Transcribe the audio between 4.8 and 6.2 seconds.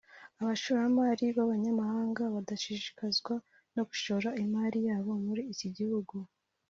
yabo muri iki gihugu